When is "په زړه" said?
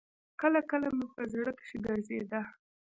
1.15-1.51